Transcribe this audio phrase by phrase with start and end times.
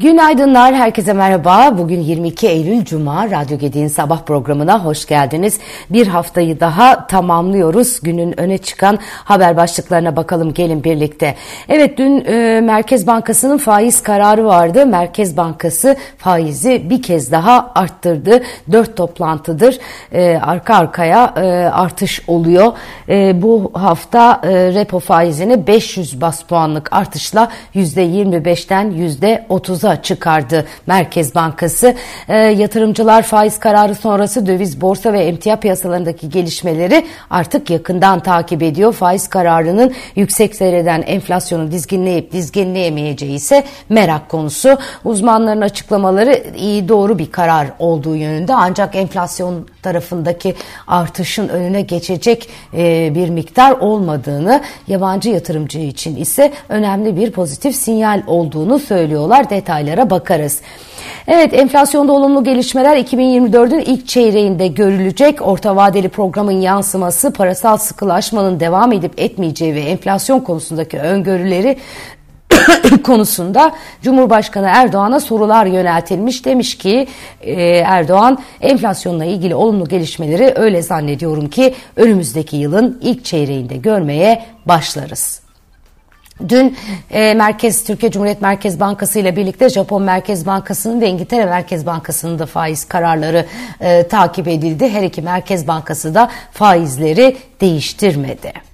[0.00, 1.78] Günaydınlar, herkese merhaba.
[1.78, 5.58] Bugün 22 Eylül Cuma, Radyo Gedi'nin sabah programına hoş geldiniz.
[5.90, 8.00] Bir haftayı daha tamamlıyoruz.
[8.00, 11.34] Günün öne çıkan haber başlıklarına bakalım gelin birlikte.
[11.68, 14.86] Evet dün e, Merkez Bankası'nın faiz kararı vardı.
[14.86, 18.42] Merkez Bankası faizi bir kez daha arttırdı.
[18.72, 19.78] Dört toplantıdır
[20.12, 21.40] e, arka arkaya e,
[21.72, 22.72] artış oluyor.
[23.08, 31.34] E, bu hafta e, repo faizini 500 bas puanlık artışla %25'ten %30'a piyasaza çıkardı Merkez
[31.34, 31.94] Bankası.
[32.28, 38.92] E, yatırımcılar faiz kararı sonrası döviz, borsa ve emtia piyasalarındaki gelişmeleri artık yakından takip ediyor.
[38.92, 44.78] Faiz kararının yüksek seyreden enflasyonu dizginleyip dizginleyemeyeceği ise merak konusu.
[45.04, 50.54] Uzmanların açıklamaları iyi doğru bir karar olduğu yönünde ancak enflasyon tarafındaki
[50.86, 58.22] artışın önüne geçecek e, bir miktar olmadığını yabancı yatırımcı için ise önemli bir pozitif sinyal
[58.26, 59.50] olduğunu söylüyorlar.
[59.50, 60.60] Detay detaylara bakarız.
[61.26, 65.42] Evet enflasyonda olumlu gelişmeler 2024'ün ilk çeyreğinde görülecek.
[65.42, 71.76] Orta vadeli programın yansıması parasal sıkılaşmanın devam edip etmeyeceği ve enflasyon konusundaki öngörüleri
[73.04, 73.72] konusunda
[74.02, 76.44] Cumhurbaşkanı Erdoğan'a sorular yöneltilmiş.
[76.44, 77.08] Demiş ki
[77.40, 85.49] e, Erdoğan enflasyonla ilgili olumlu gelişmeleri öyle zannediyorum ki önümüzdeki yılın ilk çeyreğinde görmeye başlarız.
[86.48, 86.76] Dün
[87.10, 92.38] e, Merkez Türkiye Cumhuriyet Merkez Bankası ile birlikte Japon Merkez Bankası'nın ve İngiltere Merkez Bankası'nın
[92.38, 93.46] da faiz kararları
[93.80, 94.88] e, takip edildi.
[94.88, 98.69] Her iki Merkez Bankası da faizleri değiştirmedi.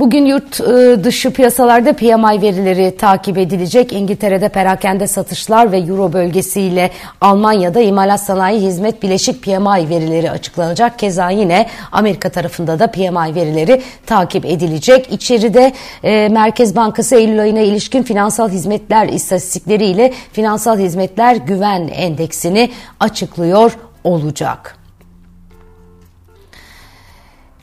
[0.00, 3.92] Bugün yurt e, dışı piyasalarda PMI verileri takip edilecek.
[3.92, 10.98] İngiltere'de perakende satışlar ve Euro bölgesiyle Almanya'da imalat sanayi hizmet bileşik PMI verileri açıklanacak.
[10.98, 15.12] Keza yine Amerika tarafında da PMI verileri takip edilecek.
[15.12, 23.78] İçeride e, Merkez Bankası Eylül ayına ilişkin finansal hizmetler istatistikleriyle finansal hizmetler güven endeksini açıklıyor
[24.04, 24.76] olacak.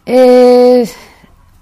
[0.08, 0.86] Eee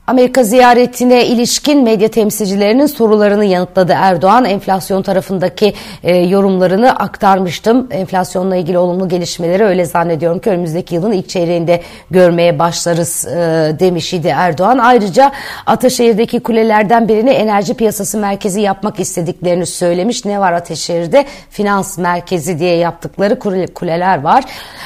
[0.08, 4.46] Amerika ziyaretine ilişkin medya temsilcilerinin sorularını yanıtladı Erdoğan.
[4.46, 5.74] Enflasyon tarafındaki
[6.04, 7.88] e, yorumlarını aktarmıştım.
[7.92, 13.32] Enflasyonla ilgili olumlu gelişmeleri öyle zannediyorum ki önümüzdeki yılın ilk çeyreğinde görmeye başlarız e,
[13.80, 14.78] demiş idi Erdoğan.
[14.78, 15.32] Ayrıca
[15.66, 20.26] Ataşehir'deki kulelerden birini enerji piyasası merkezi yapmak istediklerini söylemiş.
[20.26, 21.26] Ne var Ataşehir'de?
[21.50, 23.40] Finans merkezi diye yaptıkları
[23.74, 24.44] kuleler var.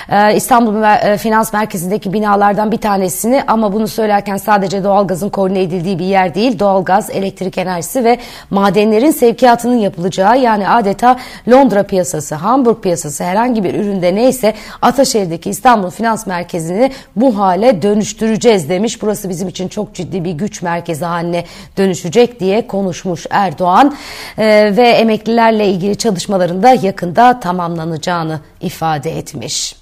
[0.10, 5.62] E, İstanbul e, Finans Merkezi'ndeki binalardan bir tanesini ama bunu söylerken sadece doğal doğalgazın koordine
[5.62, 6.60] edildiği bir yer değil.
[6.60, 8.18] Doğalgaz, elektrik enerjisi ve
[8.50, 15.90] madenlerin sevkiyatının yapılacağı yani adeta Londra piyasası, Hamburg piyasası herhangi bir üründe neyse Ataşehir'deki İstanbul
[15.90, 19.02] Finans Merkezi'ni bu hale dönüştüreceğiz demiş.
[19.02, 21.46] Burası bizim için çok ciddi bir güç merkezi haline
[21.78, 23.96] dönüşecek diye konuşmuş Erdoğan
[24.38, 29.79] ee, ve emeklilerle ilgili çalışmalarında yakında tamamlanacağını ifade etmiş.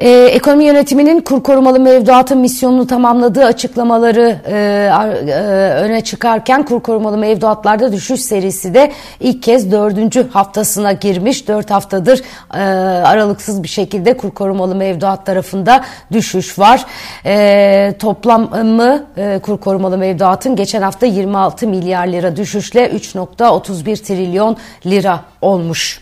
[0.00, 5.34] Ee, ekonomi yönetiminin kur korumalı mevduatın misyonunu tamamladığı açıklamaları e, e,
[5.74, 11.48] öne çıkarken kur korumalı mevduatlarda düşüş serisi de ilk kez dördüncü haftasına girmiş.
[11.48, 12.22] Dört haftadır
[12.54, 12.58] e,
[13.06, 16.86] aralıksız bir şekilde kur korumalı mevduat tarafında düşüş var.
[17.26, 24.56] E, toplamı e, kur korumalı mevduatın geçen hafta 26 milyar lira düşüşle 3.31 trilyon
[24.86, 26.00] lira olmuş.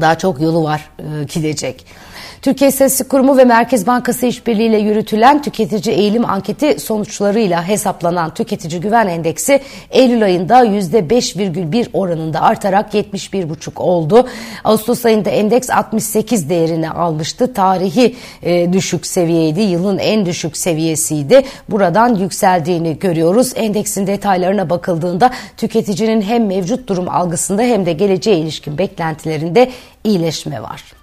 [0.00, 2.05] Daha çok yolu var e, gidecek.
[2.46, 9.06] Türkiye İstatistik Kurumu ve Merkez Bankası işbirliğiyle yürütülen tüketici eğilim anketi sonuçlarıyla hesaplanan tüketici güven
[9.06, 14.28] endeksi Eylül ayında %5,1 oranında artarak 71,5 oldu.
[14.64, 17.52] Ağustos ayında endeks 68 değerini almıştı.
[17.52, 19.60] Tarihi e, düşük seviyeydi.
[19.60, 21.42] Yılın en düşük seviyesiydi.
[21.68, 23.52] Buradan yükseldiğini görüyoruz.
[23.56, 29.70] Endeksin detaylarına bakıldığında tüketicinin hem mevcut durum algısında hem de geleceğe ilişkin beklentilerinde
[30.04, 30.95] iyileşme var.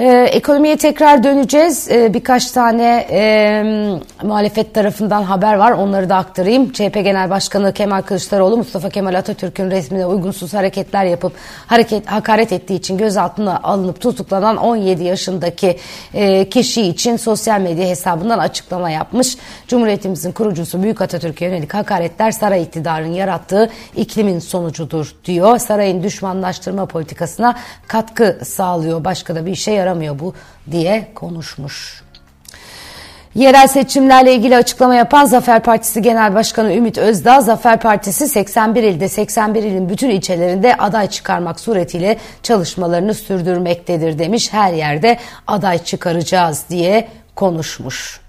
[0.00, 1.90] Ee, ekonomiye tekrar döneceğiz.
[1.90, 3.62] Ee, birkaç tane e,
[4.22, 5.72] muhalefet tarafından haber var.
[5.72, 6.72] Onları da aktarayım.
[6.72, 11.32] CHP Genel Başkanı Kemal Kılıçdaroğlu Mustafa Kemal Atatürk'ün resmine uygunsuz hareketler yapıp
[11.66, 15.78] hareket hakaret ettiği için gözaltına alınıp tutuklanan 17 yaşındaki
[16.14, 19.36] e, kişi için sosyal medya hesabından açıklama yapmış.
[19.68, 25.58] Cumhuriyetimizin kurucusu Büyük Atatürk'e yönelik hakaretler saray iktidarının yarattığı iklimin sonucudur diyor.
[25.58, 27.56] Sarayın düşmanlaştırma politikasına
[27.88, 29.04] katkı sağlıyor.
[29.04, 30.34] Başka da bir işe yaramıyor yaramıyor bu
[30.70, 32.02] diye konuşmuş.
[33.34, 39.08] Yerel seçimlerle ilgili açıklama yapan Zafer Partisi Genel Başkanı Ümit Özdağ, Zafer Partisi 81 ilde
[39.08, 44.52] 81 ilin bütün ilçelerinde aday çıkarmak suretiyle çalışmalarını sürdürmektedir demiş.
[44.52, 48.27] Her yerde aday çıkaracağız diye konuşmuş.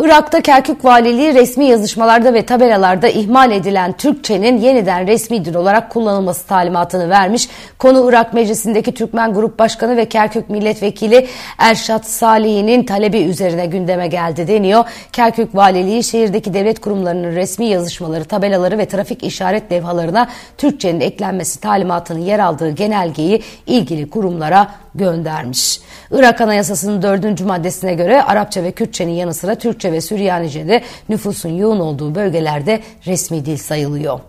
[0.00, 6.46] Irak'ta Kerkük Valiliği resmi yazışmalarda ve tabelalarda ihmal edilen Türkçenin yeniden resmi dil olarak kullanılması
[6.46, 7.48] talimatını vermiş.
[7.78, 11.26] Konu Irak Meclisi'ndeki Türkmen Grup Başkanı ve Kerkük Milletvekili
[11.58, 14.84] Erşat Salih'in talebi üzerine gündeme geldi deniyor.
[15.12, 20.28] Kerkük Valiliği şehirdeki devlet kurumlarının resmi yazışmaları, tabelaları ve trafik işaret levhalarına
[20.58, 24.68] Türkçenin eklenmesi talimatının yer aldığı genelgeyi ilgili kurumlara
[24.98, 25.80] göndermiş.
[26.10, 31.48] Irak Anayasası'nın dördüncü maddesine göre Arapça ve Kürtçenin yanı sıra Türkçe ve Süryanice de nüfusun
[31.48, 34.20] yoğun olduğu bölgelerde resmi dil sayılıyor.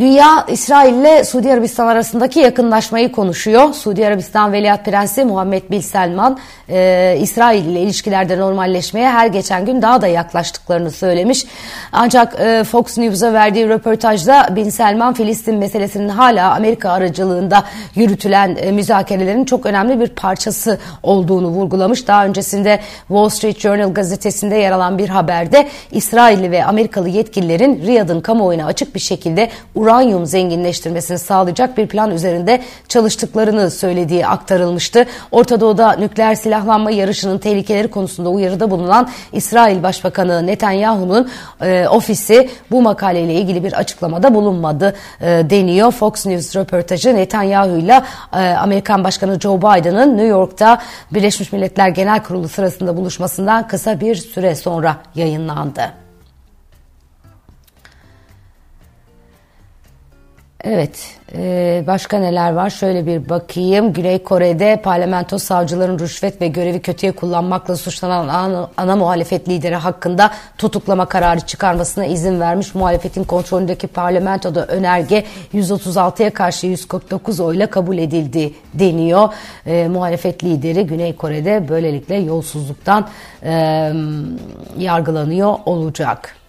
[0.00, 3.72] Dünya İsrail ile Suudi Arabistan arasındaki yakınlaşmayı konuşuyor.
[3.74, 6.38] Suudi Arabistan Veliaht Prensi Muhammed Bin Selman
[6.68, 11.46] e, İsrail ile ilişkilerde normalleşmeye her geçen gün daha da yaklaştıklarını söylemiş.
[11.92, 17.64] Ancak e, Fox News'a verdiği röportajda Bin Selman Filistin meselesinin hala Amerika aracılığında
[17.94, 22.08] yürütülen e, müzakerelerin çok önemli bir parçası olduğunu vurgulamış.
[22.08, 28.20] Daha öncesinde Wall Street Journal gazetesinde yer alan bir haberde İsrailli ve Amerikalı yetkililerin Riyad'ın
[28.20, 29.50] kamuoyuna açık bir şekilde
[29.86, 35.06] uranyum zenginleştirmesini sağlayacak bir plan üzerinde çalıştıklarını söylediği aktarılmıştı.
[35.30, 41.28] Orta Doğu'da nükleer silahlanma yarışının tehlikeleri konusunda uyarıda bulunan İsrail Başbakanı Netanyahu'nun
[41.60, 45.92] e, ofisi bu makaleyle ilgili bir açıklamada bulunmadı e, deniyor.
[45.92, 48.02] Fox News röportajı Netanyahu ile
[48.32, 50.78] e, Amerikan Başkanı Joe Biden'ın New York'ta
[51.14, 56.05] Birleşmiş Milletler Genel Kurulu sırasında buluşmasından kısa bir süre sonra yayınlandı.
[60.68, 62.70] Evet, e, başka neler var?
[62.70, 63.92] Şöyle bir bakayım.
[63.92, 70.30] Güney Kore'de parlamento savcıların rüşvet ve görevi kötüye kullanmakla suçlanan ana, ana muhalefet lideri hakkında
[70.58, 72.74] tutuklama kararı çıkarmasına izin vermiş.
[72.74, 75.24] Muhalefetin kontrolündeki parlamentoda önerge
[75.54, 79.28] 136'ya karşı 149 oyla kabul edildi deniyor.
[79.66, 83.08] E, muhalefet lideri Güney Kore'de böylelikle yolsuzluktan
[83.42, 83.92] e,
[84.78, 86.45] yargılanıyor olacak.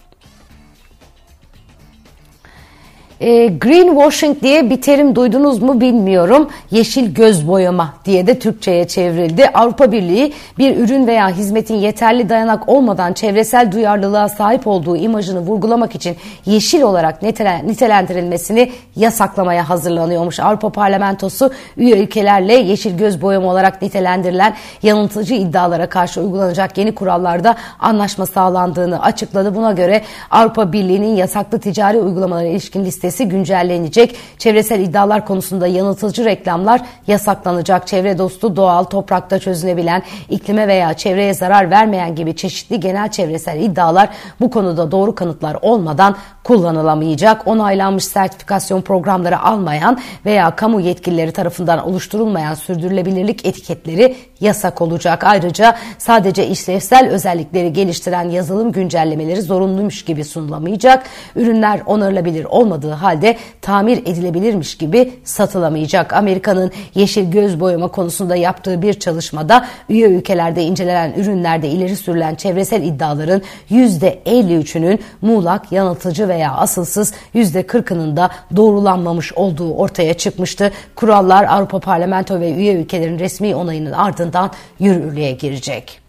[3.20, 6.50] E, greenwashing diye bir terim duydunuz mu bilmiyorum.
[6.72, 9.50] Yeşil göz boyama diye de Türkçe'ye çevrildi.
[9.54, 15.96] Avrupa Birliği bir ürün veya hizmetin yeterli dayanak olmadan çevresel duyarlılığa sahip olduğu imajını vurgulamak
[15.96, 16.16] için
[16.46, 17.24] yeşil olarak
[17.64, 20.40] nitelendirilmesini yasaklamaya hazırlanıyormuş.
[20.40, 24.54] Avrupa Parlamentosu üye ülkelerle yeşil göz boyama olarak nitelendirilen
[24.84, 29.56] yanıltıcı iddialara karşı uygulanacak yeni kurallarda anlaşma sağlandığını açıkladı.
[29.56, 34.16] Buna göre Avrupa Birliği'nin yasaklı ticari uygulamalara ilişkin listesi listesi güncellenecek.
[34.38, 37.88] Çevresel iddialar konusunda yanıltıcı reklamlar yasaklanacak.
[37.88, 44.10] Çevre dostu, doğal, toprakta çözünebilen, iklime veya çevreye zarar vermeyen gibi çeşitli genel çevresel iddialar
[44.40, 47.48] bu konuda doğru kanıtlar olmadan kullanılamayacak.
[47.48, 55.24] Onaylanmış sertifikasyon programları almayan veya kamu yetkilileri tarafından oluşturulmayan sürdürülebilirlik etiketleri yasak olacak.
[55.24, 61.04] Ayrıca sadece işlevsel özellikleri geliştiren yazılım güncellemeleri zorunluymuş gibi sunulamayacak.
[61.36, 66.14] Ürünler onarılabilir olmadığı halde tamir edilebilirmiş gibi satılamayacak.
[66.14, 72.84] Amerika'nın yeşil göz boyama konusunda yaptığı bir çalışmada üye ülkelerde incelenen ürünlerde ileri sürülen çevresel
[72.84, 73.42] iddiaların
[73.72, 80.72] %53'ünün muğlak, yanıltıcı veya asılsız %40'ının da doğrulanmamış olduğu ortaya çıkmıştı.
[80.96, 86.07] Kurallar Avrupa Parlamento ve üye ülkelerin resmi onayının ardından yürürlüğe girecek.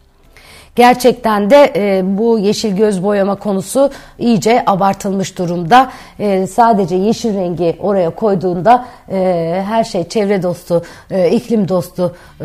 [0.79, 5.91] Gerçekten de e, bu yeşil göz boyama konusu iyice abartılmış durumda.
[6.19, 12.45] E, sadece yeşil rengi oraya koyduğunda e, her şey çevre dostu, e, iklim dostu, e,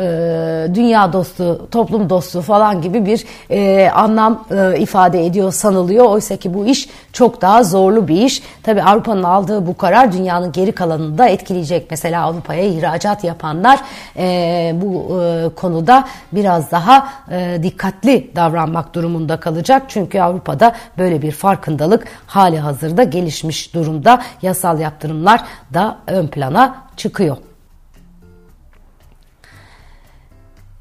[0.73, 6.05] dünya dostu, toplum dostu falan gibi bir e, anlam e, ifade ediyor sanılıyor.
[6.05, 8.43] Oysa ki bu iş çok daha zorlu bir iş.
[8.63, 11.87] Tabi Avrupa'nın aldığı bu karar dünyanın geri kalanını da etkileyecek.
[11.89, 13.79] Mesela Avrupa'ya ihracat yapanlar
[14.17, 19.83] e, bu e, konuda biraz daha e, dikkatli davranmak durumunda kalacak.
[19.87, 24.21] Çünkü Avrupa'da böyle bir farkındalık hali hazırda gelişmiş durumda.
[24.41, 25.41] Yasal yaptırımlar
[25.73, 27.37] da ön plana çıkıyor.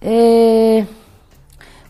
[0.02, 0.86] Eee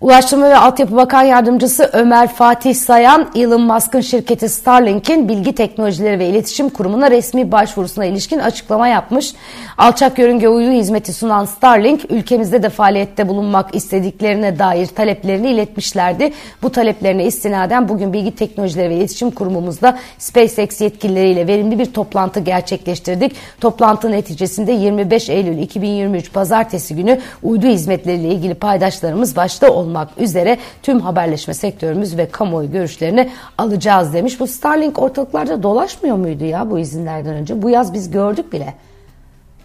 [0.03, 6.27] Ulaştırma ve Altyapı Bakan Yardımcısı Ömer Fatih Sayan, Elon Musk'ın şirketi Starlink'in Bilgi Teknolojileri ve
[6.27, 9.35] İletişim Kurumu'na resmi başvurusuna ilişkin açıklama yapmış.
[9.79, 16.33] Alçak yörünge uydu hizmeti sunan Starlink, ülkemizde de faaliyette bulunmak istediklerine dair taleplerini iletmişlerdi.
[16.63, 23.37] Bu taleplerine istinaden bugün Bilgi Teknolojileri ve İletişim Kurumumuzda SpaceX yetkilileriyle verimli bir toplantı gerçekleştirdik.
[23.61, 30.59] Toplantı neticesinde 25 Eylül 2023 Pazartesi günü uydu hizmetleriyle ilgili paydaşlarımız başta olmak olmak üzere
[30.83, 34.41] tüm haberleşme sektörümüz ve kamuoyu görüşlerini alacağız demiş.
[34.41, 37.63] Bu Starlink ortalıklarda dolaşmıyor muydu ya bu izinlerden önce?
[37.63, 38.75] Bu yaz biz gördük bile.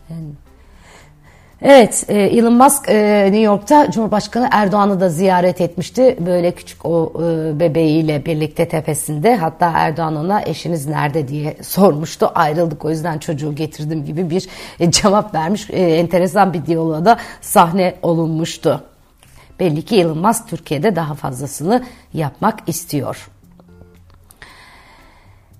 [0.10, 0.28] Yani
[1.62, 6.18] Evet, e, Elon Musk e, New York'ta Cumhurbaşkanı Erdoğan'ı da ziyaret etmişti.
[6.26, 9.36] Böyle küçük o e, bebeğiyle birlikte tepesinde.
[9.36, 12.32] Hatta Erdoğan ona eşiniz nerede diye sormuştu.
[12.36, 14.50] Ayrıldık o yüzden çocuğu getirdim gibi bir
[14.90, 15.70] cevap vermiş.
[15.74, 18.84] Enteresan bir diyaloğa da sahne olunmuştu.
[19.60, 21.84] Belli ki Elon Musk Türkiye'de daha fazlasını
[22.14, 23.30] yapmak istiyor.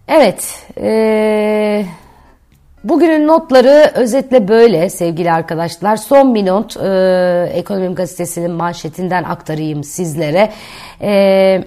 [0.08, 1.86] Evet, eee...
[2.84, 5.98] Bugünün notları özetle böyle sevgili arkadaşlar.
[5.98, 10.52] Son bir not e, Ekonomim Gazetesi'nin manşetinden aktarayım sizlere.
[11.02, 11.64] E,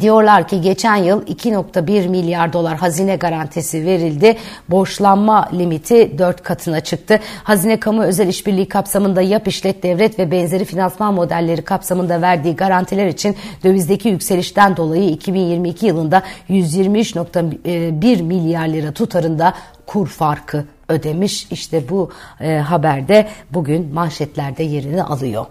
[0.00, 4.36] Diyorlar ki geçen yıl 2.1 milyar dolar hazine garantisi verildi.
[4.68, 7.20] Borçlanma limiti 4 katına çıktı.
[7.44, 13.06] Hazine kamu özel işbirliği kapsamında yap işlet devlet ve benzeri finansman modelleri kapsamında verdiği garantiler
[13.06, 19.54] için dövizdeki yükselişten dolayı 2022 yılında 123.1 milyar lira tutarında
[19.86, 21.46] kur farkı ödemiş.
[21.50, 22.10] İşte bu
[22.40, 25.46] e, haberde bugün manşetlerde yerini alıyor.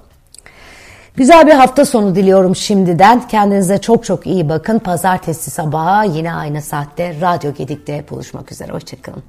[1.15, 3.27] Güzel bir hafta sonu diliyorum şimdiden.
[3.27, 4.79] Kendinize çok çok iyi bakın.
[4.79, 8.71] Pazartesi sabahı yine aynı saatte Radyo Gedik'te buluşmak üzere.
[8.71, 9.23] Hoşçakalın.